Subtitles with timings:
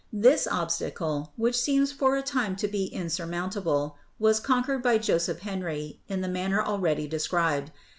[0.11, 5.41] This ob stacle, which seemed for a time to be insurmountable, was conquered by Joseph
[5.41, 7.69] Henry in the manner already de scribed.